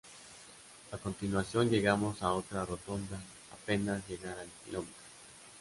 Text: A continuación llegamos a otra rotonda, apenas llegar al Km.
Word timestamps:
A 0.93 0.97
continuación 0.97 1.69
llegamos 1.69 2.23
a 2.23 2.31
otra 2.31 2.65
rotonda, 2.65 3.21
apenas 3.53 4.01
llegar 4.07 4.35
al 4.39 4.49
Km. 4.65 4.87